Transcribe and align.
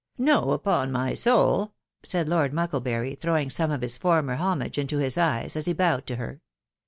"No! 0.31 0.49
upon 0.49 0.91
my 0.91 1.13
seal 1.13 1.67
!°.... 1.13 1.67
said 2.09 2.27
Lord 2.27 2.53
Mucklebury, 2.53 3.15
throw. 3.19 3.37
ing 3.37 3.51
some 3.51 3.69
of 3.69 3.81
his 3.83 3.99
former 3.99 4.33
homage 4.33 4.79
into 4.79 4.97
his 4.97 5.15
eyes 5.15 5.55
as 5.55 5.67
he 5.67 5.73
bowed 5.73 6.07
to 6.07 6.15
her. 6.15 6.41